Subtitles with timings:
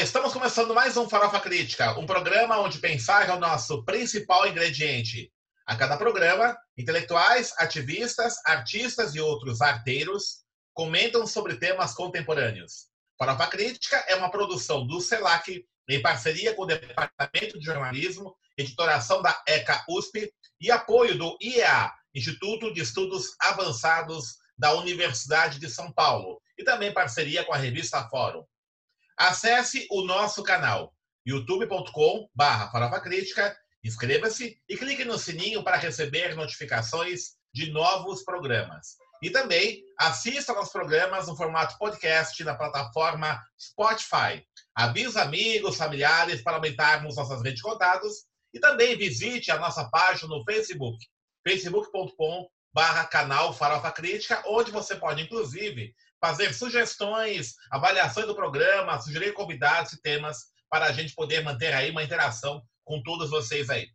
[0.00, 5.32] Estamos começando mais um Farofa Crítica, um programa onde pensar é o nosso principal ingrediente.
[5.66, 12.86] A cada programa, intelectuais, ativistas, artistas e outros arteiros comentam sobre temas contemporâneos.
[13.18, 19.20] Farofa Crítica é uma produção do CELAC em parceria com o Departamento de Jornalismo, editoração
[19.20, 25.92] da ECA USP e apoio do IEA, Instituto de Estudos Avançados da Universidade de São
[25.92, 28.44] Paulo, e também parceria com a revista Fórum.
[29.18, 30.94] Acesse o nosso canal
[31.26, 38.96] youtube.com/barra Farofa Crítica, inscreva-se e clique no sininho para receber notificações de novos programas.
[39.20, 44.46] E também assista aos programas no formato podcast na plataforma Spotify.
[44.72, 49.90] Avise os amigos, familiares para aumentarmos nossas redes de contatos e também visite a nossa
[49.90, 50.96] página no Facebook,
[51.44, 59.32] facebook.com barra canal Farofa Crítica, onde você pode, inclusive, fazer sugestões, avaliações do programa, sugerir
[59.32, 63.88] convidados e temas para a gente poder manter aí uma interação com todos vocês aí.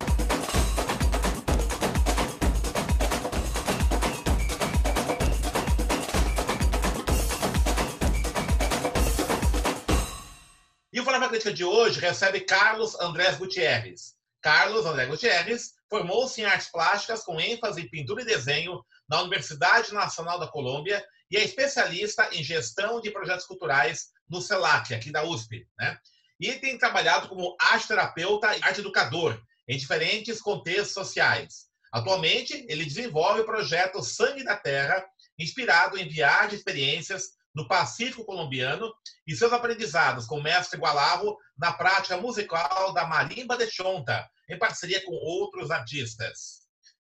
[10.92, 14.14] E o Farofa Crítica de hoje recebe Carlos Andrés Gutierrez.
[14.40, 19.92] Carlos André Gutierrez formou-se em artes plásticas com ênfase em pintura e desenho na Universidade
[19.92, 21.04] Nacional da Colômbia
[21.34, 25.66] e é especialista em gestão de projetos culturais no CELAC, aqui da USP.
[25.76, 25.98] Né?
[26.38, 31.66] E tem trabalhado como arte terapeuta e arte educador em diferentes contextos sociais.
[31.92, 35.04] Atualmente, ele desenvolve o projeto Sangue da Terra,
[35.36, 38.94] inspirado em viagens e experiências no Pacífico colombiano
[39.26, 44.56] e seus aprendizados com o mestre Gualavo na prática musical da marimba de chonta, em
[44.56, 46.60] parceria com outros artistas.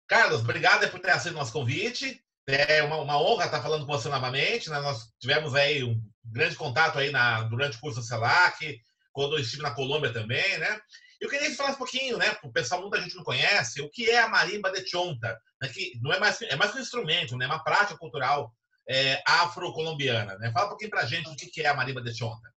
[0.08, 2.20] Carlos, obrigado por ter aceito o nosso convite.
[2.50, 4.70] É uma, uma, honra estar falando com você novamente.
[4.70, 4.80] Né?
[4.80, 8.80] Nós tivemos aí um grande contato aí na, durante o curso do CELAC,
[9.12, 10.80] quando eu estive na Colômbia também, né?
[11.20, 12.36] Eu queria que você falasse um pouquinho, né?
[12.42, 15.68] O pessoal, muita gente não conhece, o que é a marimba de chonta, né?
[15.68, 17.44] que não é mais, é mais um instrumento, né?
[17.44, 18.54] É uma prática cultural
[18.88, 20.50] é, afro-colombiana, né?
[20.52, 22.50] Fala um pouquinho para a gente o que é a marimba de chonta.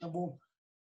[0.00, 0.36] Tá bom.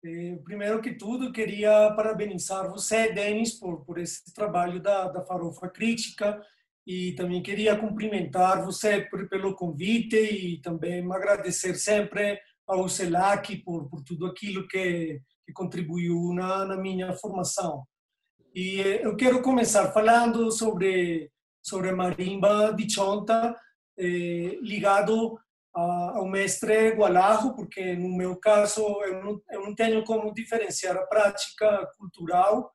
[0.06, 5.68] Eh, primeiro que tudo, queria parabenizar você, Denis, por, por esse trabalho da, da Farofa
[5.70, 6.42] Crítica
[6.86, 14.04] e também queria cumprimentar você pelo convite e também agradecer sempre ao CELAC por, por
[14.04, 17.84] tudo aquilo que, que contribuiu na, na minha formação.
[18.54, 21.32] E eu quero começar falando sobre
[21.64, 23.56] sobre marimba de chonta
[23.98, 25.40] eh, ligado
[25.74, 30.98] a, ao mestre Gualajo, porque no meu caso eu não, eu não tenho como diferenciar
[30.98, 32.70] a prática cultural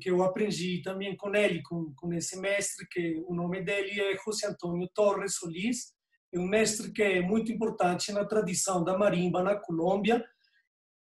[0.00, 4.16] que eu aprendi também com ele, com, com esse mestre, que o nome dele é
[4.16, 5.92] José Antônio Torres Solis,
[6.32, 10.24] é um mestre que é muito importante na tradição da marimba na Colômbia,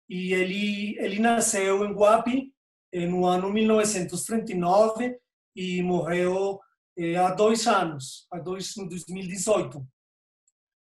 [0.07, 2.53] e ele, ele nasceu em Guapi
[2.91, 5.17] eh, no ano 1939
[5.55, 6.59] e morreu
[6.97, 9.87] eh, há dois anos, há dois, em 2018.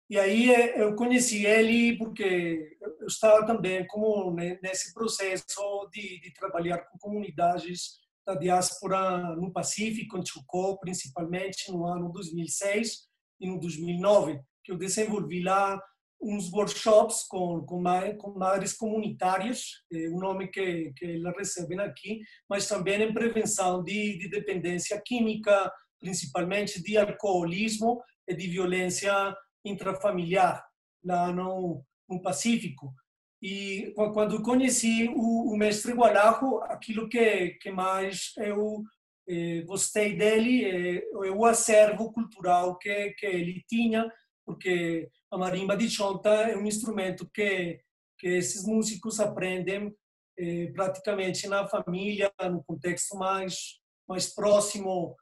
[0.10, 6.34] E aí eh, eu conheci ele porque eu estava também como nesse processo de, de
[6.34, 13.08] trabalhar com comunidades da diáspora no Pacífico, em Chocó, principalmente no ano 2006
[13.40, 15.82] e no 2009, que eu desenvolvi lá
[16.22, 17.84] uns workshops com, com,
[18.18, 23.84] com madres comunitárias, é o nome que, que elas recebem aqui, mas também em prevenção
[23.84, 30.66] de, de dependência química, principalmente de alcoolismo e de violência intrafamiliar
[31.04, 32.94] lá no, no Pacífico.
[33.42, 38.84] E quando conheci o, o mestre Gualajo, aquilo que, que mais eu
[39.28, 44.12] eh, gostei dele é, é o acervo cultural que, que ele tinha,
[44.44, 47.80] porque a marimba de chonta é um instrumento que,
[48.18, 49.94] que esses músicos aprendem
[50.40, 55.16] eh, praticamente na família, no contexto mais, mais próximo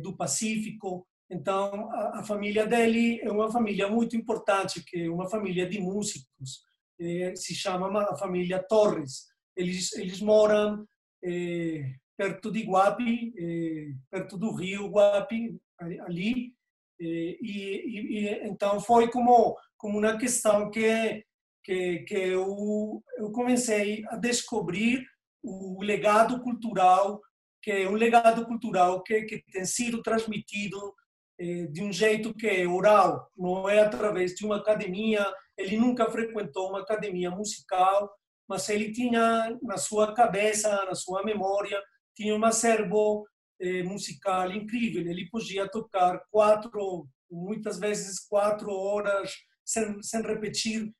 [0.00, 5.28] do Pacífico, então, a, a, família dele é uma família muito importante, que é uma
[5.28, 6.64] família de músicos.
[7.00, 9.26] É, se chama a família Torres.
[9.56, 10.86] Eles, eles moram
[11.24, 15.58] é, perto de Guapi, é, perto do rio Guapi,
[16.06, 16.54] ali.
[17.00, 21.24] É, e, e, então, foi como, como uma questão que,
[21.64, 25.04] que, que eu, eu comecei a descobrir
[25.42, 27.20] o legado cultural,
[27.62, 30.94] que é um legado cultural que, que tem sido transmitido
[31.38, 35.24] de um jeito que é oral, não é através de uma academia.
[35.56, 38.10] Ele nunca frequentou uma academia musical,
[38.48, 41.82] mas ele tinha na sua cabeça, na sua memória,
[42.14, 43.26] tinha um acervo
[43.60, 45.06] eh, musical incrível.
[45.06, 49.32] Ele podia tocar quatro, muitas vezes quatro horas
[49.64, 50.92] sem, sem repetir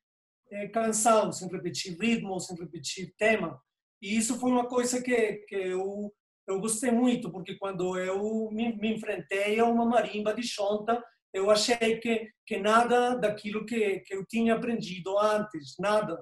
[0.51, 3.59] é, canção, sem repetir ritmo, sem repetir tema.
[4.01, 6.13] E isso foi uma coisa que, que eu,
[6.47, 11.03] eu gostei muito, porque quando eu me, me enfrentei a uma marimba de chonta,
[11.33, 16.17] eu achei que, que nada daquilo que, que eu tinha aprendido antes, nada,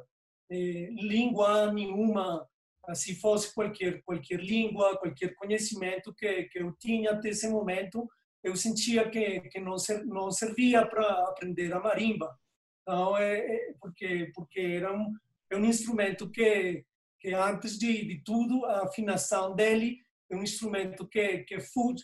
[0.51, 2.45] eh, língua nenhuma,
[2.93, 8.07] se fosse qualquer qualquer língua, qualquer conhecimento que, que eu tinha até esse momento,
[8.43, 12.35] eu sentia que, que não, ser, não servia para aprender a marimba.
[12.81, 15.11] Então, é, é, porque, porque era um,
[15.49, 16.85] é um instrumento que,
[17.19, 21.57] que antes de, de tudo, a afinação dele é um instrumento que, que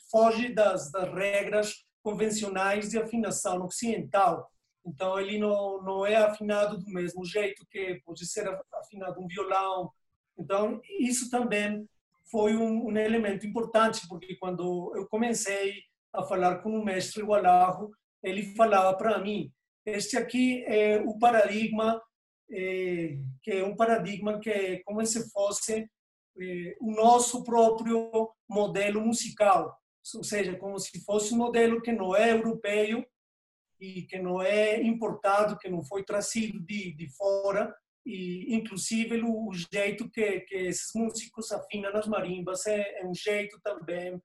[0.09, 4.49] foge das, das regras convencionais de afinação ocidental.
[4.85, 9.91] Então, ele não, não é afinado do mesmo jeito que pode ser afinado um violão.
[10.37, 11.87] Então, isso também
[12.29, 15.83] foi um, um elemento importante, porque quando eu comecei
[16.13, 17.91] a falar com o mestre Gualarro,
[18.23, 19.51] ele falava para mim,
[19.85, 22.01] este aqui é o paradigma,
[22.49, 25.87] é, que é um paradigma que é como se fosse
[26.39, 29.77] é, o nosso próprio modelo musical,
[30.15, 33.05] ou seja, como se fosse um modelo que não é europeu
[33.79, 37.73] e que não é importado, que não foi trazido de, de fora,
[38.05, 43.13] e inclusive o, o jeito que, que esses músicos afinam nas marimbas é, é um
[43.13, 44.19] jeito também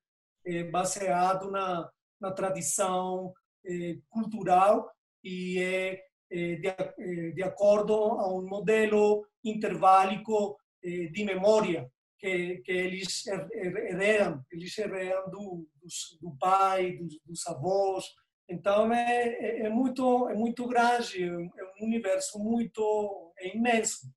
[0.47, 3.33] é, baseado na, na tradição
[3.67, 4.91] é, cultural
[5.23, 12.59] e é, é de, é, de, acordo a um modelo interválico é, de memória que,
[12.59, 15.89] que eles herdam, eles herdam do, do,
[16.21, 18.05] do pai, dos, dos, avós.
[18.49, 21.33] Então é, é, muito é muito grande, é
[21.81, 24.13] um universo muito é imenso.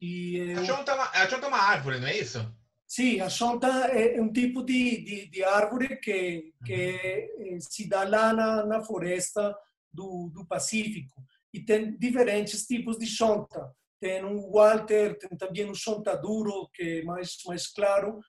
[0.00, 2.38] E a chonta é uma árvore, não é isso?
[2.86, 7.60] Sim, a chonta é um tipo de, de, de árvore que, que uhum.
[7.60, 9.56] se dá lá na, na floresta
[9.92, 11.20] do, do Pacífico.
[11.52, 13.74] E tem diferentes tipos de chonta.
[14.00, 18.20] Tem um Walter, tem também um chonta duro, que é mais, mais claro,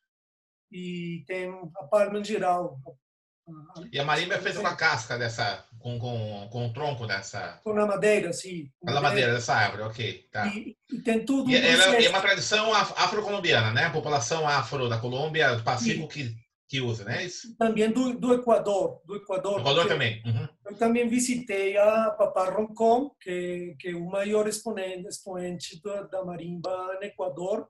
[0.72, 2.80] e tem a palma em geral.
[3.92, 7.60] E a marimba é feita com a casca dessa, com, com, com o tronco dessa.
[7.64, 8.70] Com a madeira, sim.
[8.80, 10.28] Com a madeira dessa árvore, ok.
[10.32, 10.48] Tá.
[10.48, 11.50] E, e tem tudo.
[11.50, 13.86] E ela é uma tradição afro-colombiana, né?
[13.86, 16.36] A população afro da Colômbia, do Pacífico, que,
[16.68, 17.26] que usa, né?
[17.26, 17.56] Isso.
[17.58, 19.02] Também do, do Equador.
[19.06, 20.22] Do Equador, Equador também.
[20.26, 20.48] Uhum.
[20.66, 26.26] Eu também visitei a Papá Roncon, que, que é o maior exponente, exponente da, da
[26.26, 27.68] marimba no Equador.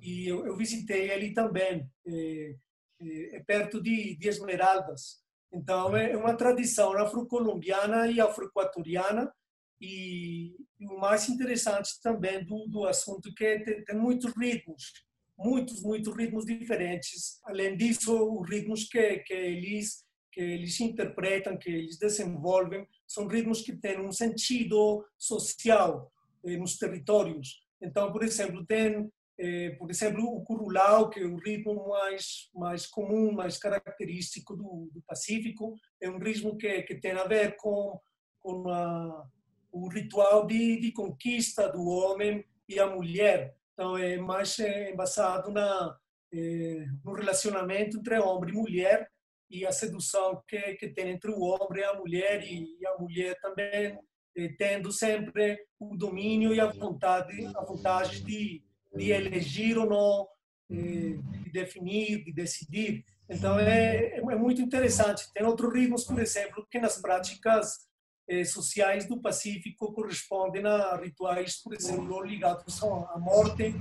[0.00, 1.88] E eu, eu visitei ele também.
[2.06, 2.54] É,
[3.00, 5.20] é, é perto de, de Esmeraldas.
[5.52, 9.32] Então, é uma tradição afro-colombiana e afro-equatoriana.
[9.80, 14.92] E, e, o mais interessante também do, do assunto que tem, tem, muitos ritmos,
[15.40, 17.40] muitos, muitos ritmos diferentes.
[17.44, 23.62] Além disso, os ritmos que, que eles que eles interpretam, que eles desenvolvem, são ritmos
[23.62, 26.12] que têm um sentido social
[26.44, 27.66] eh, nos territórios.
[27.82, 29.10] Então, por exemplo, tem
[29.42, 34.90] eh, por exemplo, o curulau, que é o ritmo mais mais comum, mais característico do,
[34.92, 37.98] do Pacífico, é um ritmo que, que tem a ver com,
[38.38, 39.26] com a,
[39.72, 43.56] o ritual de, de conquista do homem e a mulher.
[43.80, 45.96] Então, é mais é, basado na,
[46.34, 49.08] é, no relacionamento entre homem e mulher
[49.48, 53.40] e a sedução que, que tem entre o homem e a mulher, e, a mulher
[53.40, 53.98] também
[54.36, 58.62] é, tendo sempre o domínio e a vontade, a vontade de
[58.94, 60.28] de elegir ou não,
[60.70, 63.04] eh, de definir, de decidir.
[63.28, 65.32] Então, é, é muito interessante.
[65.32, 67.88] Tem outros ritmos, por exemplo, que nas práticas
[68.30, 73.74] eh, sociais do Pacífico correspondem a rituais, por exemplo, ligados à morte,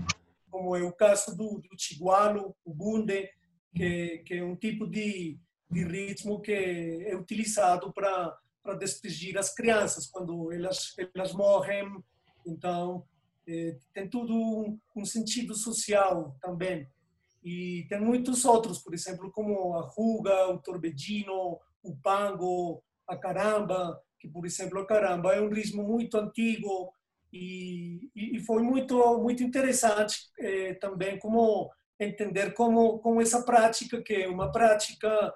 [0.49, 3.29] como é o caso do, do Chigualo, o Bunde,
[3.75, 5.37] que, que é um tipo de,
[5.69, 8.39] de ritmo que é utilizado para
[8.79, 12.03] despedir as crianças quando elas elas morrem
[12.43, 13.05] então
[13.47, 16.87] é, tem tudo um, um, sentido social também.
[17.43, 24.01] E tem muitos outros, por exemplo, como a ruga, o torbedino, o pango, a caramba,
[24.19, 26.93] que, por exemplo, caramba é um ritmo muito antigo
[27.31, 34.13] e, e foi muito muito interessante eh, também como entender como como essa prática que
[34.13, 35.33] é uma prática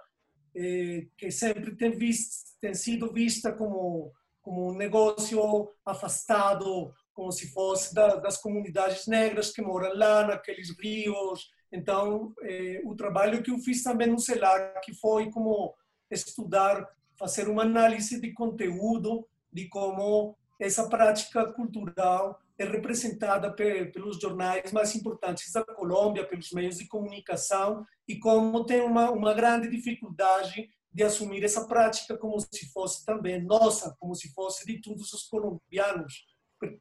[0.56, 4.12] eh, que sempre tem visto tem sido vista como
[4.42, 10.76] como um negócio afastado como se fosse da, das comunidades negras que moram lá naqueles
[10.78, 11.50] rios.
[11.72, 15.74] Então, eh, o trabalho que eu fiz também no CELAC foi como
[16.10, 24.72] estudar, fazer uma análise de conteúdo de como essa prática cultural é representada pelos jornais
[24.72, 30.70] mais importantes da Colômbia, pelos meios de comunicação, e como tem uma, uma grande dificuldade
[30.94, 35.24] de assumir essa prática como se fosse também nossa, como se fosse de todos os
[35.24, 36.26] colombianos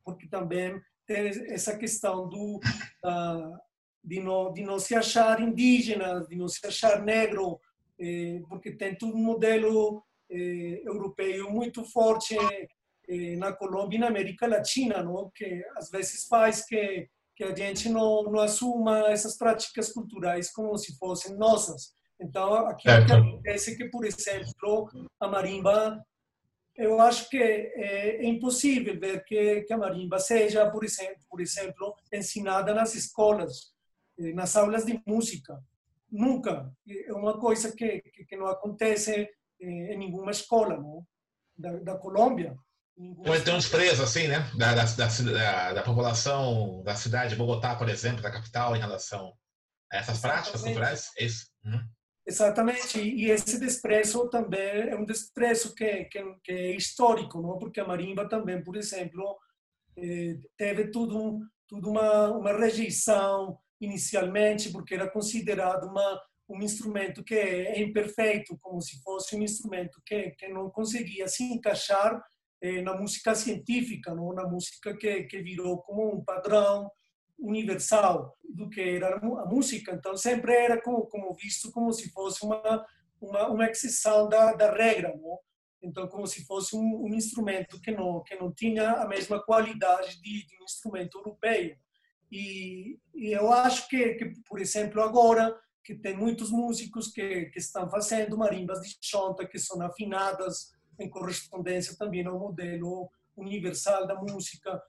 [0.04, 3.58] porque também tem essa questão do uh,
[4.02, 7.60] de não de não se achar indígena, de não se achar negro,
[7.98, 12.36] eh, porque tem todo um modelo eh, europeu muito forte
[13.08, 15.30] eh, na Colômbia e na América Latina, não?
[15.34, 20.76] que às vezes faz que que a gente não, não assuma essas práticas culturais como
[20.76, 21.94] se fossem nossas.
[22.20, 22.92] Então, aqui é.
[22.92, 26.04] acontece que, por exemplo, a marimba
[26.74, 31.40] eu acho que é, é impossível ver que, que, a marimba seja, por exemplo, por
[31.40, 33.72] exemplo, ensinada nas escolas,
[34.18, 35.62] eh, nas aulas de música.
[36.10, 36.72] Nunca.
[36.88, 39.30] É uma coisa que, que, que não acontece eh,
[39.62, 41.06] em nenhuma escola não?
[41.56, 42.56] Da, da Colômbia.
[43.44, 44.40] Tem um desprezo, assim, né?
[44.56, 49.32] Da, da, da, da, população da cidade de Bogotá, por exemplo, da capital, em relação
[49.90, 51.10] a essas práticas culturais?
[51.18, 51.46] É isso?
[51.64, 51.80] Uhum.
[52.24, 57.58] Exatamente, e esse desprezo também é um desprezo que, que, que, é histórico, não?
[57.58, 59.36] porque a marimba também, por exemplo,
[59.98, 66.22] eh, teve tudo, tudo uma, uma rejeição inicialmente, porque era considerado uma,
[66.52, 71.44] um instrumento que é imperfeito, como se fosse um instrumento que, que não conseguia se
[71.44, 72.22] encaixar
[72.60, 74.32] eh, na música científica, não?
[74.32, 76.90] na música que, que virou como um padrão
[77.38, 79.92] universal do que era a música.
[79.92, 82.84] Então, sempre era como, como visto como se fosse uma,
[83.20, 85.38] uma, uma exceção da, da regra, não?
[85.82, 90.20] Então, como se fosse um, um, instrumento que não, que não tinha a mesma qualidade
[90.22, 91.74] de, de um instrumento europeu.
[92.30, 95.52] E, e, eu acho que, que, por exemplo, agora,
[95.84, 101.08] que tem muitos músicos que, que estão fazendo marimbas de chonta, que são afinadas em
[101.08, 104.80] correspondência também ao modelo universal da música,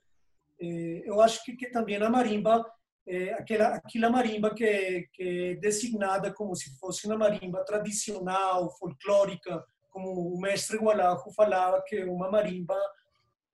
[0.60, 2.66] eh, eu acho que, que também a marimba,
[3.08, 9.64] é, aquela, aquela marimba que, que é designada como se fosse uma marimba tradicional, folclórica,
[9.90, 12.78] como o mestre Gualajo falava que é uma marimba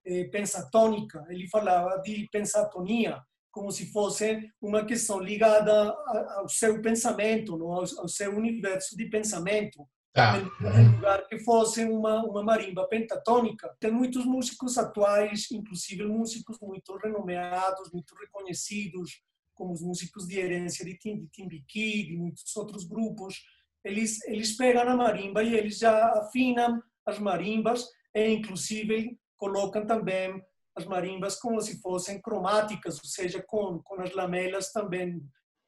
[0.05, 5.91] é, pensatônica, ele falava de pensatonia, como se fosse uma questão ligada
[6.38, 7.72] ao seu pensamento, não?
[7.72, 9.88] Ao, seu universo de pensamento.
[10.13, 10.38] Tá.
[10.39, 13.75] Em lugar que fosse uma, uma marimba pentatônica.
[13.79, 19.22] Tem muitos músicos atuais, inclusive músicos muito renomeados, muito reconhecidos,
[19.53, 23.44] como os músicos de herência de Timbiquí, de muitos outros grupos.
[23.84, 30.41] Eles, eles pegam a marimba e eles já afinam as marimbas e, inclusive, colocam também
[30.79, 35.21] as marimbas como se fossem cromáticas, ou seja, com, com as lamelas também,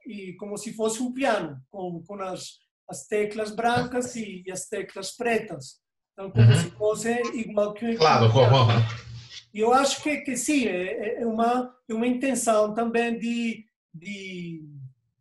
[0.06, 4.68] e como se fosse um piano, com, com as as teclas brancas e, e as
[4.68, 5.80] teclas pretas.
[6.12, 6.58] Então, como uhum.
[6.58, 7.96] se fosse igual que...
[7.96, 8.68] Claro, como...
[9.54, 14.62] Eu acho que, que sim, é, é, uma, é uma intenção também de, de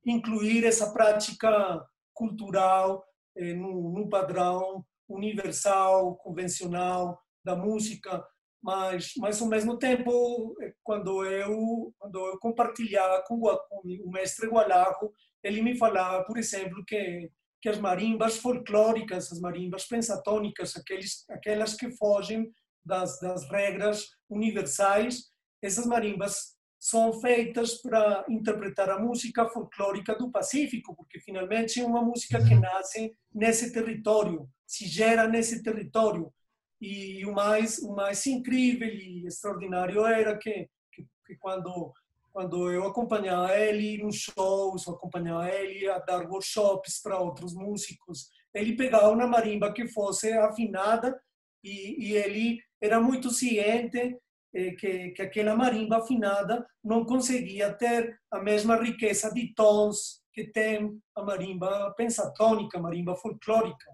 [0.04, 3.04] incluir essa prática cultural
[3.36, 8.24] eh, no, no padrão universal, convencional da música,
[8.62, 15.12] mas mas ao mesmo tempo quando eu quando eu compartilhava com, com o mestre Gualajo
[15.42, 21.74] ele me falava por exemplo que que as marimbas folclóricas, as marimbas pensatônicas, aqueles, aquelas
[21.74, 22.50] que fogem
[22.84, 25.30] das, das regras universais,
[25.62, 32.02] essas marimbas são feitas para interpretar a música folclórica do Pacífico, porque finalmente é uma
[32.02, 36.32] música que nasce nesse território, se gera nesse território.
[36.80, 41.92] E o mais, o mais incrível e extraordinário era que, que, que quando
[42.32, 48.76] quando eu acompanhava ele nos shows, acompanhava ele a dar workshops para outros músicos, ele
[48.76, 51.20] pegava uma marimba que fosse afinada
[51.62, 54.16] e, e ele era muito ciente
[54.54, 60.44] eh, que, que aquela marimba afinada não conseguia ter a mesma riqueza de tons que
[60.44, 63.90] tem a marimba pensatônica, a marimba folclórica.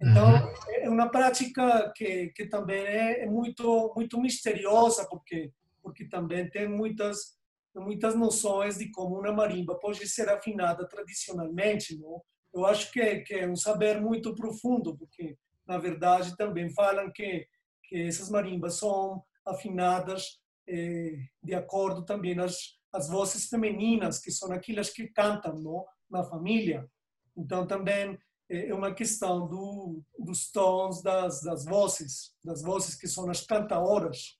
[0.00, 0.52] Então, uhum.
[0.70, 5.52] é uma prática que, que também é, é muito muito misteriosa, porque
[5.82, 7.36] porque também tem muitas
[7.74, 11.98] muitas noções de como uma marimba pode ser afinada tradicionalmente.
[11.98, 12.22] Não?
[12.54, 15.36] Eu acho que que é um saber muito profundo, porque,
[15.66, 17.46] na verdade, também falam que,
[17.84, 24.52] que essas marimbas são afinadas eh, de acordo também às, às vozes femininas, que são
[24.52, 25.84] aquelas que cantam não?
[26.10, 26.88] na família.
[27.36, 28.18] Então, também
[28.50, 34.36] é uma questão do, dos tons das, das vozes, das vozes que são as cantadoras.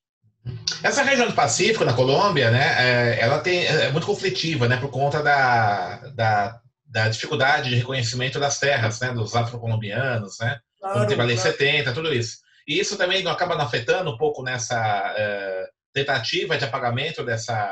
[0.83, 4.89] Essa região do Pacífico, na Colômbia, né, é, ela tem, é muito conflitiva, né, por
[4.89, 11.21] conta da, da, da dificuldade de reconhecimento das terras, né, dos afro-colombianos, né, claro, teve
[11.21, 11.51] a Lei claro.
[11.51, 12.37] 70, tudo isso.
[12.67, 17.69] E isso também não acaba afetando um pouco nessa é, tentativa de apagamento dessa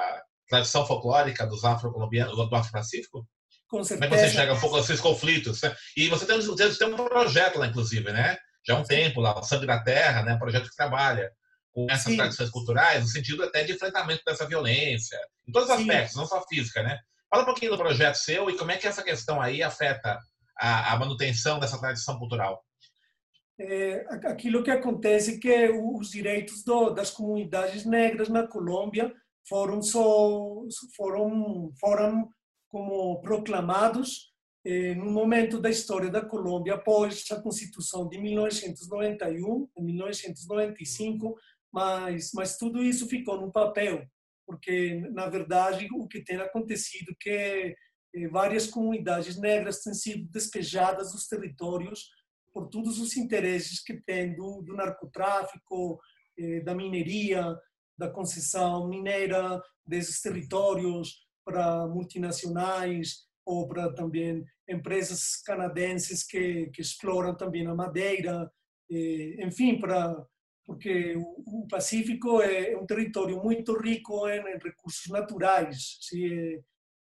[0.47, 3.25] tradição folclórica dos afro-colombianos, do Afro-Pacífico?
[3.67, 4.07] Com certeza.
[4.07, 5.61] Como é que você enxerga um pouco esses conflitos?
[5.61, 5.75] Né?
[5.95, 8.37] E você tem, você tem um projeto lá, inclusive, né?
[8.65, 10.33] Já há um tempo lá, o Sangue da Terra, né?
[10.33, 11.31] Um projeto que trabalha
[11.73, 12.17] com essas Sim.
[12.17, 15.81] tradições culturais, no sentido até de enfrentamento dessa violência, em todos os Sim.
[15.83, 16.99] aspectos, não só física, né?
[17.29, 20.17] Fala um pouquinho do projeto seu e como é que essa questão aí afeta
[20.57, 22.63] a, a manutenção dessa tradição cultural.
[23.59, 29.11] É, aquilo que acontece é que os direitos do, das comunidades negras na Colômbia
[29.47, 30.61] foram só
[30.95, 32.29] foram foram
[32.69, 34.33] como proclamados
[34.65, 41.35] eh, no momento da história da Colômbia após a Constituição de 1991, em 1995,
[41.71, 44.05] mas mas tudo isso ficou no papel,
[44.45, 47.75] porque na verdade o que tem acontecido é que
[48.15, 52.09] eh, várias comunidades negras têm sido despejadas dos territórios
[52.53, 55.99] por todos os interesses que tem do, do narcotráfico,
[56.37, 57.55] eh, da mineria,
[57.97, 67.33] da concessão mineira desses territórios para multinacionais ou para também empresas canadenses que, que exploram
[67.33, 68.51] também a madeira,
[69.39, 70.13] enfim, para
[70.65, 76.59] porque o, Pacífico é um território muito rico em, em recursos naturais, é,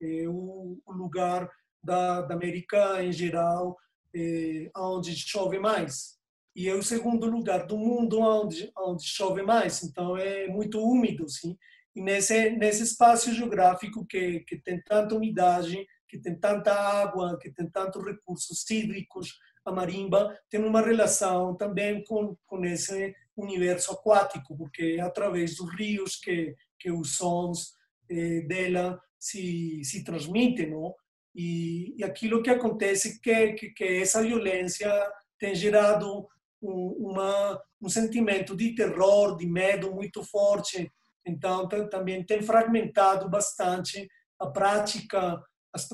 [0.02, 1.46] é o, lugar
[1.84, 3.76] da, da América em geral
[4.16, 6.18] é, onde chove mais.
[6.56, 11.28] E é o segundo lugar do mundo onde onde chove mais então é muito úmido
[11.28, 11.56] sim
[11.94, 17.50] e nesse nesse espaço geográfico que que tem tanta umidade que tem tanta água que
[17.52, 24.56] tem tantos recursos hídricos a marimba tem uma relação também com com esse universo aquático
[24.56, 27.74] porque é através dos rios que que os sons
[28.08, 30.94] eh, dela se se transmitem não
[31.34, 34.90] e, e aquilo que acontece que, que que essa violência
[35.38, 36.28] tem gerado
[36.62, 40.90] uma, um sentimento de terror, de medo muito forte.
[41.26, 44.08] Então, também tem fragmentado bastante
[44.38, 45.40] a prática,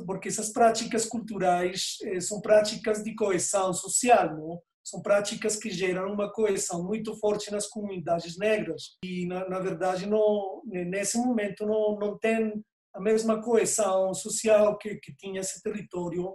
[0.06, 4.60] porque essas práticas culturais eh, são práticas de coesão social, não?
[4.84, 8.96] São práticas que geram uma coesão muito forte nas comunidades negras.
[9.04, 12.52] E, na, na verdade, não, nesse momento, não, não tem
[12.94, 16.32] a mesma coesão social que, que tinha esse território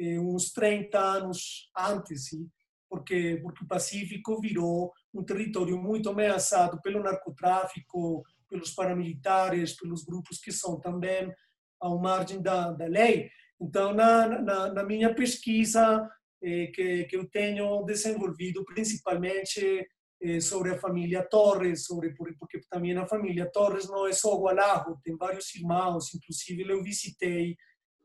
[0.00, 2.28] eh, uns 30 anos antes.
[2.28, 2.48] Sim?
[2.90, 10.38] Porque porque o Pacífico virou um território muito ameaçado pelo narcotráfico, pelos paramilitares, pelos grupos
[10.38, 11.32] que são também
[11.80, 13.30] à margem da, da lei.
[13.60, 16.08] Então, na, na, na minha pesquisa
[16.42, 19.86] eh, que, que eu tenho desenvolvido, principalmente
[20.22, 24.98] eh, sobre a família Torres, sobre porque também a família Torres não é só Gualajo,
[25.04, 27.56] tem vários irmãos, inclusive eu visitei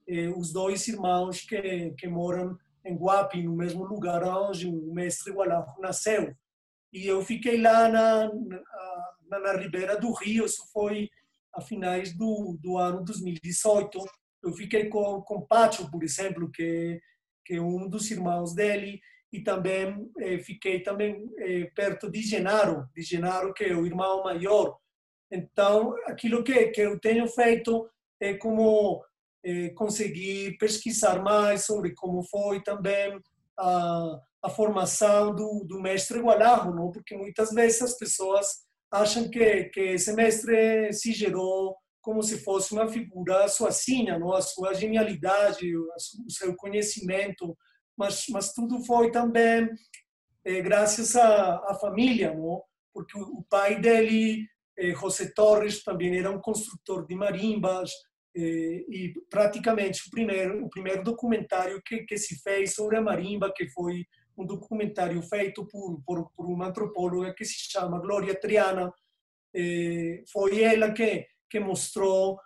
[0.08, 5.34] eh, os dois irmãos que, que moram em Guapi, no mesmo lugar onde o mestre
[5.34, 6.34] Gualajo nasceu.
[6.94, 8.32] E eu fiquei lá na,
[9.28, 11.10] na, na Ribeira do Rio, isso foi
[11.54, 14.00] a finais do, do ano 2018.
[14.44, 17.02] Eu fiquei com, com Pacho, por exemplo, que,
[17.44, 19.02] que é um dos irmãos dele,
[19.34, 24.24] e também eh, fiquei também eh, perto de Genaro, de Genaro, que é o irmão
[24.24, 24.78] maior.
[25.30, 27.90] Então, aquilo que, que eu tenho feito
[28.22, 29.04] é como
[29.46, 33.20] eh, conseguir pesquisar mais sobre como foi também
[33.60, 36.90] a, a formação do, do mestre Gualarro, não?
[36.90, 38.48] porque muitas vezes as pessoas
[38.92, 44.34] acham que, que esse mestre se gerou como se fosse uma figura sozinha, não?
[44.34, 47.56] a sua genialidade, o seu conhecimento,
[47.96, 49.70] mas, mas tudo foi também
[50.44, 52.64] eh, graças à, à família, não?
[52.92, 57.92] porque o, o pai dele, eh, José Torres, também era um construtor de marimbas,
[58.36, 63.70] e praticamente o primeiro o primeiro documentário que, que se fez sobre a marimba que
[63.70, 64.06] foi
[64.38, 68.94] um documentário feito por, por, por uma antropóloga que se chama Gloria Triana
[70.32, 72.38] foi ela que que mostrou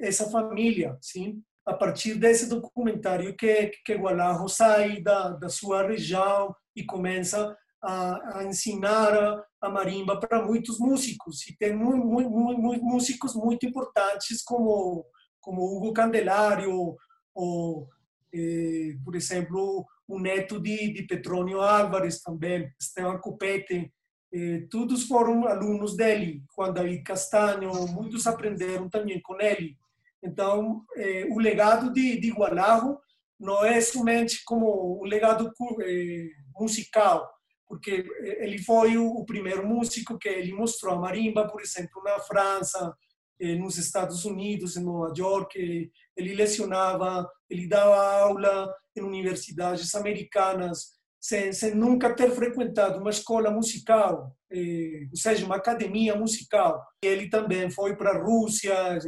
[0.00, 6.54] essa família sim a partir desse documentário que que Gualajo sai da da sua região
[6.76, 11.46] e começa a, a ensinar a, a, marimba para muitos músicos.
[11.46, 15.04] E tem muito, muito, muito, músicos muito importantes como
[15.40, 16.96] como Hugo Candelário
[17.34, 17.88] ou
[18.34, 23.90] eh, por exemplo o neto de, de Petrônio Álvares também Esteban Copete
[24.32, 29.76] eh, todos foram alunos dele Juan David Castanho muitos aprenderam também com ele.
[30.22, 32.98] Então eh, o legado de, de Gualajo
[33.40, 35.50] não é somente como um legado
[35.82, 37.37] eh, musical
[37.68, 42.94] porque ele foi o primeiro músico que ele mostrou a marimba, por exemplo, na França,
[43.38, 45.90] eh, nos Estados Unidos, em Nova York.
[46.16, 53.50] Ele lecionava, ele dava aula em universidades americanas, sem, sem nunca ter frequentado uma escola
[53.50, 56.82] musical, eh, ou seja, uma academia musical.
[57.02, 58.98] Ele também foi para a Rússia,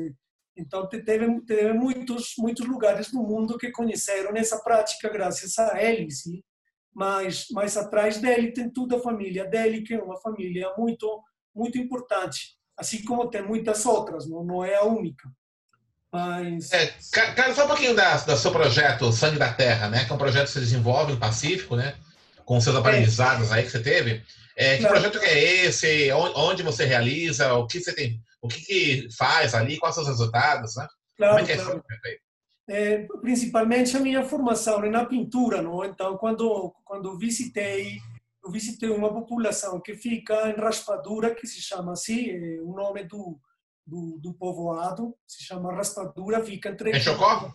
[0.56, 6.08] então teve, teve muitos muitos lugares no mundo que conheceram essa prática graças a ele.
[6.94, 11.22] Mas mais atrás dele tem toda a família dele, que é uma família muito
[11.54, 15.28] muito importante, assim como tem muitas outras, não, não é a única.
[16.12, 16.72] Mas...
[16.72, 20.04] É, cara, só um pouquinho da, do seu projeto Sangue da Terra, né?
[20.04, 21.94] Que é um projeto que você desenvolve no Pacífico, né?
[22.44, 23.54] Com seus aprendizados é.
[23.54, 24.22] aí que você teve.
[24.56, 26.10] É, que projeto que é esse?
[26.12, 27.54] Onde você realiza?
[27.54, 28.20] O que você tem?
[28.42, 29.78] O que, que faz ali?
[29.78, 30.74] Quais são os resultados?
[30.76, 30.88] Né?
[31.16, 31.70] Claro, Como é que é claro.
[31.70, 32.18] esse projeto aí?
[32.72, 35.84] É, principalmente a minha formação é na pintura, não?
[35.84, 37.98] Então, quando quando visitei
[38.44, 43.04] eu visitei uma população que fica em Raspadura, que se chama assim, é o nome
[43.04, 43.38] do,
[43.86, 46.90] do, do povoado, se chama Raspadura, fica entre...
[46.90, 47.54] Em Chocó?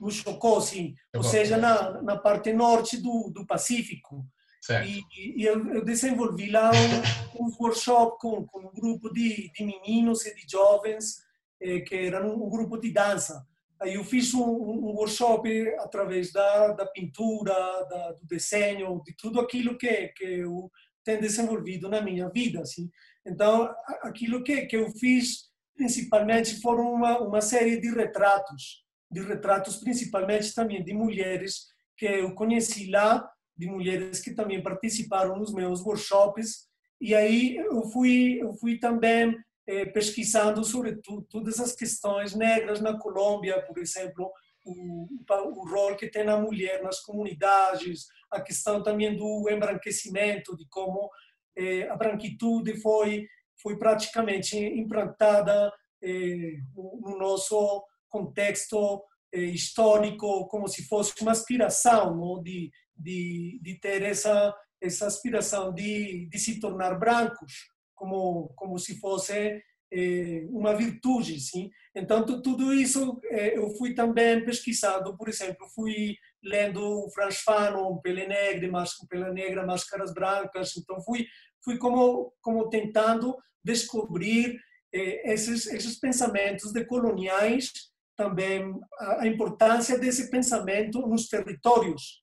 [0.00, 0.94] No Chocó, sim.
[1.14, 1.18] Chocó.
[1.18, 4.26] Ou seja, na, na parte norte do, do Pacífico.
[4.60, 4.88] Certo.
[4.88, 9.64] E, e eu, eu, desenvolvi lá um, um workshop com, com, um grupo de, de
[9.64, 11.18] meninos e de jovens,
[11.60, 13.44] eh, que era um, um grupo de dança.
[13.82, 19.40] Aí eu fiz um, um workshop através da, da pintura, da, do desenho, de tudo
[19.40, 20.70] aquilo que, que eu
[21.04, 22.60] tenho desenvolvido na minha vida.
[22.60, 22.88] Assim.
[23.26, 23.68] Então,
[24.02, 30.54] aquilo que, que eu fiz principalmente foram uma, uma série de retratos, de retratos principalmente
[30.54, 31.66] também de mulheres
[31.96, 36.68] que eu conheci lá, de mulheres que também participaram nos meus workshops.
[37.00, 42.80] E aí eu fui, eu fui também eh, pesquisando sobre tu, todas as questões negras
[42.80, 44.32] na Colômbia, por exemplo,
[44.64, 50.66] o, o rol que tem a mulher nas comunidades, a questão também do embranquecimento, de
[50.68, 51.10] como
[51.56, 53.26] eh, a branquitude foi
[53.60, 55.72] foi praticamente implantada
[56.02, 62.42] eh, no nosso contexto histórico como se fosse uma aspiração não?
[62.42, 67.71] de, de, de ter essa essa aspiração de, de se tornar brancos
[68.02, 69.62] como como se fosse
[69.92, 71.70] eh, uma virtude, sim.
[71.94, 78.26] Então tudo isso eh, eu fui também pesquisando, por exemplo, fui lendo Franz Fanon, Pele
[78.26, 80.76] Negra, Pele Negra, Máscaras Brancas.
[80.76, 81.26] Então fui
[81.64, 84.58] fui como como tentando descobrir
[84.92, 87.70] eh, esses esses pensamentos decoloniais,
[88.16, 92.20] também a, a importância desse pensamento nos territórios,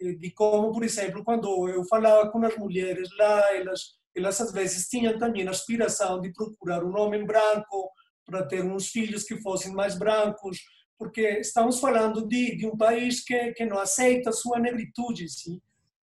[0.00, 4.88] de como, por exemplo, quando eu falava com as mulheres lá, elas elas às vezes
[4.88, 7.90] tinham também a aspiração de procurar um homem branco
[8.24, 10.58] para ter uns filhos que fossem mais brancos,
[10.98, 15.60] porque estamos falando de, de um país que, que não aceita a sua negritude, sim?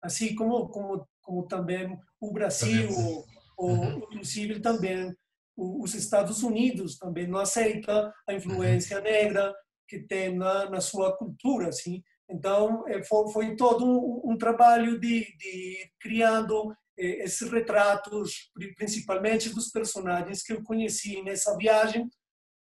[0.01, 3.25] assim como, como, como também o Brasil, ou,
[3.57, 3.97] ou uhum.
[3.99, 5.13] inclusive também
[5.55, 9.03] os Estados Unidos também não aceita a influência uhum.
[9.03, 9.53] negra
[9.88, 12.01] que tem na, na sua cultura, assim.
[12.29, 19.69] Então eh, foi, foi todo um, um trabalho de, de criando esses retratos, principalmente dos
[19.69, 22.09] personagens que eu conheci nessa viagem,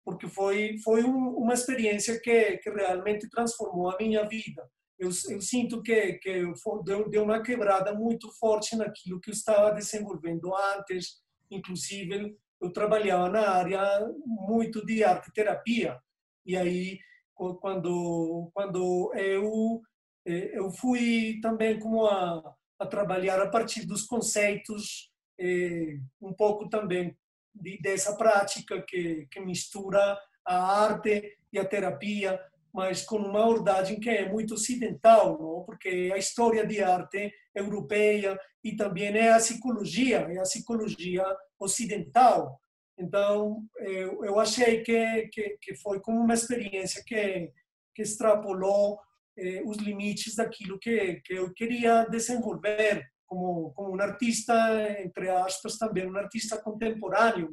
[0.05, 4.69] porque foi foi um, uma experiência que, que realmente transformou a minha vida.
[4.99, 6.43] Eu, eu sinto que que
[6.85, 13.29] deu, deu uma quebrada muito forte naquilo que eu estava desenvolvendo antes, inclusive eu trabalhava
[13.29, 16.01] na área muito de arte terapia
[16.47, 16.99] e aí
[17.35, 19.83] quando quando eu
[20.27, 26.69] eh, eu fui também como a a trabalhar a partir dos conceitos, eh, um pouco
[26.69, 27.17] também
[27.55, 32.41] de, dessa prática que, que mistura a arte e a terapia,
[32.73, 35.65] mas com uma abordagem que é muito ocidental, não?
[35.65, 41.25] porque a história de arte europeia e também é a psicologia, é a psicologia
[41.59, 42.61] ocidental.
[42.99, 47.51] Então, eu, eu achei que, que, que foi como uma experiência que,
[47.95, 48.99] que extrapolou
[49.38, 54.55] eh, os limites daquilo que, que eu queria desenvolver como, como um artista,
[55.01, 57.51] entre aspas, também um artista contemporâneo?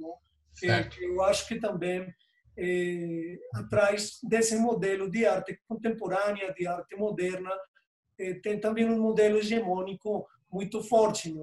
[0.57, 0.67] Que,
[1.01, 2.07] eu acho que também
[2.57, 7.51] eh, atrás desse modelo de arte contemporânea, de arte moderna,
[8.19, 11.33] eh, tem também um modelo hegemônico muito forte?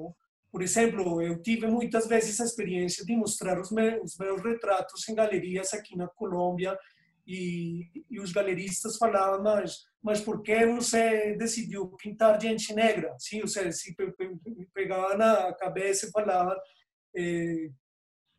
[0.53, 5.09] Por exemplo, eu tive muitas vezes a experiência de mostrar os meus, os meus retratos
[5.09, 6.77] em galerias aqui na Colômbia
[7.31, 13.15] e, e os galeristas falavam, mas, mas por que você decidiu pintar gente negra?
[13.21, 13.95] Sim, você se
[14.75, 16.61] pegava na cabeça e falava...
[17.15, 17.71] Eh,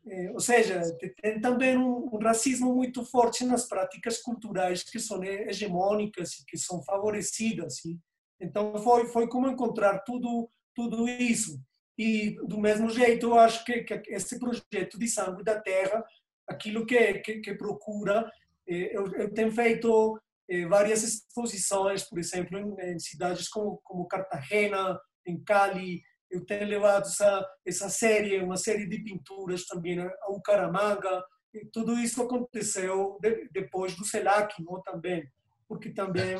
[0.06, 0.82] eh, ou seja,
[1.22, 6.58] tem também um, um, racismo muito forte nas práticas culturais que são hegemônicas e que
[6.58, 7.78] são favorecidas.
[7.78, 7.98] Sim?
[8.40, 11.58] Então foi foi como encontrar tudo tudo isso.
[11.96, 16.04] E do mesmo jeito, eu acho que, que esse projeto de Sangue da Terra,
[16.48, 18.28] aquilo que, que, que procura
[18.66, 24.98] eu, eu tenho feito eh, várias exposições, por exemplo, em, em cidades como, como Cartagena,
[25.26, 26.02] em Cali.
[26.30, 31.22] Eu tenho levado essa, essa série, uma série de pinturas também ao Caramanga.
[31.54, 35.22] E tudo isso aconteceu de, depois do CELAC, não, também,
[35.68, 36.36] porque também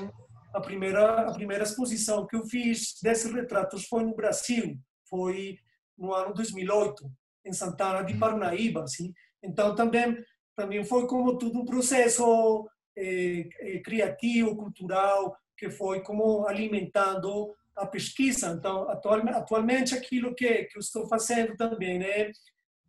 [0.54, 5.56] a primeira a primeira exposição que eu fiz desses retratos foi no Brasil, foi
[5.96, 7.10] no ano 2008
[7.44, 9.12] em Santana de Parnaíba, assim.
[9.42, 10.16] Então também
[10.56, 17.86] também foi como tudo um processo eh, eh, criativo, cultural, que foi como alimentando a
[17.86, 18.48] pesquisa.
[18.48, 22.30] Então, atualmente, atualmente aquilo que, que eu estou fazendo também é,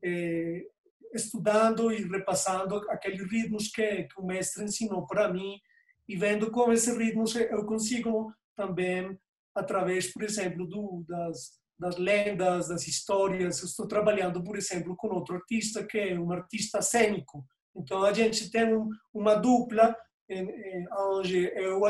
[0.03, 0.63] é
[1.13, 5.59] estudando e repassando aqueles ritmos que, que o mestre ensinou para mim
[6.07, 9.17] e vendo como esses ritmos eu consigo também,
[9.55, 13.59] através, por exemplo, do, das, das lendas, das histórias.
[13.59, 17.45] Eu estou trabalhando, por exemplo, com outro artista que é um artista cênico.
[17.75, 19.95] Então, a gente tem um, uma dupla
[20.97, 21.81] onde eu,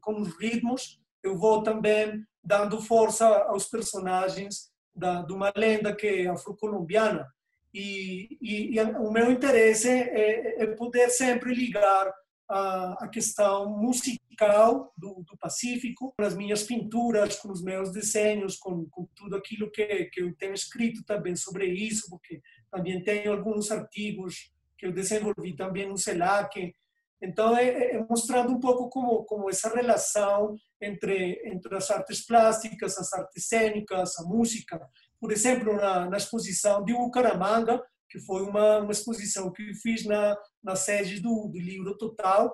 [0.00, 6.06] com os ritmos, eu vou também dando força aos personagens da, de uma lenda que
[6.06, 7.26] é afro-colombiana.
[7.72, 12.12] E, e, e, o meu interesse é, é, poder sempre ligar
[12.48, 18.58] a, a questão musical do, do, Pacífico com as minhas pinturas, com os meus desenhos,
[18.58, 23.32] com, com tudo aquilo que, que eu tenho escrito também sobre isso, porque também tenho
[23.32, 24.51] alguns artigos
[24.82, 26.74] que eu desenvolvi também no CELAC,
[27.22, 32.26] então, é, é, é, mostrando um pouco como, como essa relação entre, entre as artes
[32.26, 34.84] plásticas, as artes cênicas, a música.
[35.20, 40.04] Por exemplo, na, na exposição de Bucaramanga, que foi uma, uma exposição que eu fiz
[40.04, 42.52] na, na sede do, do Livro Total,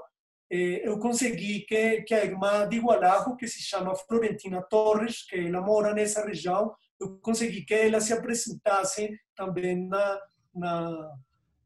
[0.52, 5.46] eh, eu consegui que, que a irmã de Igualajo, que se chama Florentina Torres, que
[5.46, 10.20] ela mora nessa região, eu consegui que ela se apresentasse também na,
[10.54, 11.10] na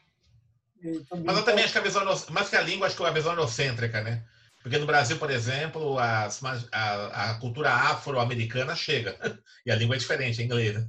[1.25, 3.12] Mas eu também acho que a visão, mais que a língua, acho que é a
[3.12, 4.25] visão eurocêntrica, né?
[4.63, 9.17] Porque no Brasil, por exemplo, as, a, a, cultura afro-americana chega.
[9.65, 10.76] E a língua é diferente, é inglês.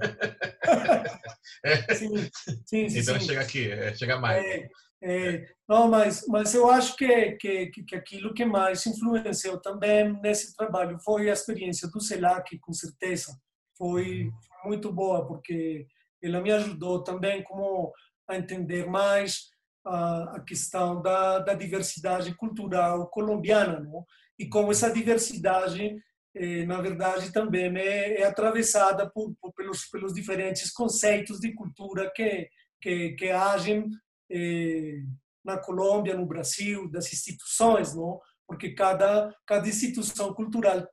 [1.96, 2.30] Sim,
[2.66, 4.44] sim, sim, então chega aqui, é, chega mais.
[4.44, 4.68] É,
[5.00, 10.56] é, não, mas, mas eu acho que, que, que aquilo que mais influenciou também nesse
[10.56, 13.38] trabalho foi a experiência do CELAC, com certeza.
[13.78, 14.32] Foi uhum.
[14.64, 15.86] muito boa, porque
[16.20, 17.92] ela me ajudou também como
[18.28, 19.53] a entender mais
[19.84, 24.04] a, questão da, da, diversidade cultural colombiana, não?
[24.38, 25.96] e como essa diversidade,
[26.34, 32.10] eh, na verdade, também é, é atravessada por, por, pelos, pelos diferentes conceitos de cultura
[32.14, 32.48] que,
[32.80, 33.86] que, que agem
[34.30, 35.02] eh,
[35.44, 38.20] na Colômbia, no Brasil, das instituições, não?
[38.46, 40.86] porque cada, cada instituição cultural,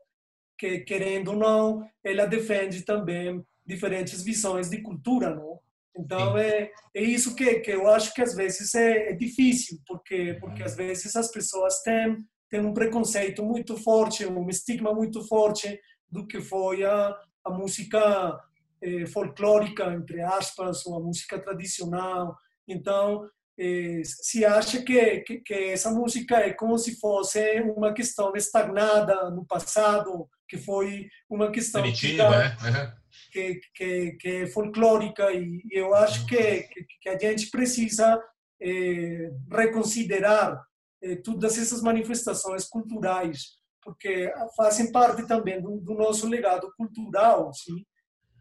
[0.57, 5.59] que, querendo ou não, ela defende também diferentes visões de cultura, não?
[5.95, 10.37] Então é, é isso que, que eu acho que às vezes é, é difícil, porque
[10.39, 12.17] porque às vezes as pessoas têm,
[12.49, 18.39] têm um preconceito muito forte, um estigma muito forte do que foi a, a música
[18.81, 22.35] eh, folclórica, entre aspas, ou a música tradicional.
[22.67, 23.27] Então,
[23.57, 29.29] eh, se acha que, que, que, essa música é como se fosse uma questão estagnada
[29.29, 31.81] no passado, que foi uma questão...
[31.81, 32.57] Primitiva, né?
[32.63, 33.00] Uhum
[33.31, 36.63] que, que, que é folclórica e eu acho que,
[37.01, 38.21] que a gente precisa
[38.61, 40.61] é, reconsiderar
[41.01, 47.85] é, todas essas manifestações culturais, porque fazem parte também do, do nosso legado cultural, sim.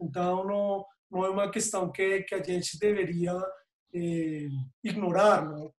[0.00, 3.32] Então não não é uma questão que que a gente deveria
[3.94, 4.48] é,
[4.84, 5.72] ignorar, não?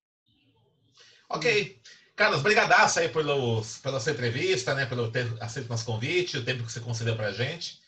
[1.28, 1.80] Ok.
[2.16, 6.64] Carlos, brigadaço aí pelos, pela sua entrevista, né, pelo ter aceito nosso convite, o tempo
[6.64, 7.80] que você concedeu para a gente.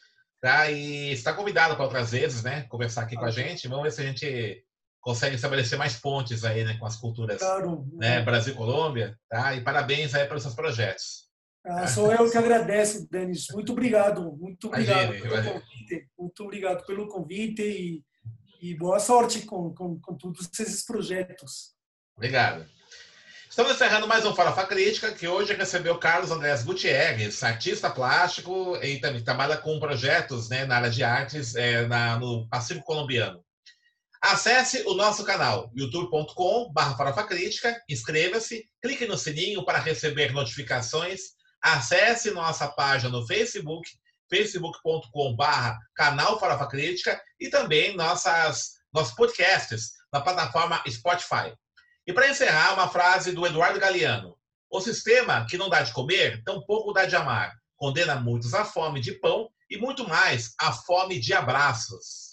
[0.43, 0.69] Tá?
[0.69, 3.69] E está convidado para outras vezes, né, conversar aqui com a gente.
[3.69, 4.65] Vamos ver se a gente
[5.01, 7.89] consegue estabelecer mais pontes aí, né, com as culturas claro.
[7.93, 9.55] né, Brasil Colômbia, tá?
[9.55, 11.31] E parabéns aí pelos seus projetos.
[11.65, 13.47] Ah, sou eu que agradeço, Denis.
[13.53, 15.61] Muito obrigado, muito obrigado imagine, pelo imagine.
[15.61, 16.09] convite.
[16.19, 18.05] Muito obrigado pelo convite e,
[18.61, 21.73] e boa sorte com, com, com todos esses projetos.
[22.17, 22.67] Obrigado.
[23.53, 28.99] Estamos encerrando mais um Farofa Crítica, que hoje recebeu Carlos Andrés Gutierrez, artista plástico e
[28.99, 33.45] também trabalha com projetos né, na área de artes é, na, no Pacífico Colombiano.
[34.23, 41.21] Acesse o nosso canal youtube.com.br farofacrítica, inscreva-se, clique no sininho para receber notificações,
[41.61, 43.87] acesse nossa página no Facebook,
[44.31, 51.53] facebook.com.br canal Farofa Crítica e também nossas, nossos podcasts na plataforma Spotify.
[52.07, 54.37] E para encerrar, uma frase do Eduardo Galeano.
[54.69, 57.55] O sistema que não dá de comer, tampouco dá de amar.
[57.77, 62.32] Condena muitos à fome de pão e muito mais à fome de abraços.